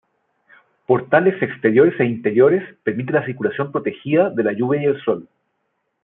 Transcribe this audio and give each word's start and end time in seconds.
Portales 0.89 1.37
exteriores 1.47 1.93
e 1.99 2.05
interiores 2.05 2.63
permiten 2.83 3.13
la 3.17 3.23
circulación 3.23 3.71
protegida 3.71 4.31
de 4.31 4.43
la 4.43 4.53
lluvia 4.53 4.81
y 4.81 4.85
el 4.85 5.03
sol. 5.05 5.29